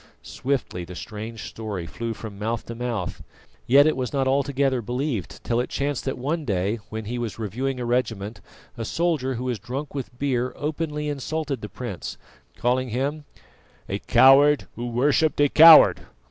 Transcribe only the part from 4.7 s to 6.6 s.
believed till it chanced that one